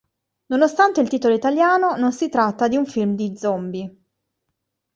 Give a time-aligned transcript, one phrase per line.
[0.47, 4.03] Nonostante il titolo italiano, non si tratta di un film di "zombi".